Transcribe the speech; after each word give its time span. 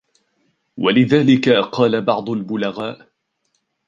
وَلِذَلِكَ 0.77 1.49
قَالَ 1.49 2.01
بَعْضُ 2.05 2.29
الْبُلَغَاءِ 2.29 3.09